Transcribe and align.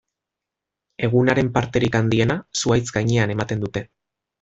Egunaren 1.09 1.53
parterik 1.59 1.99
handiena 2.03 2.41
zuhaitz 2.65 2.87
gainean 2.99 3.39
ematen 3.39 3.67
dute. 3.67 3.89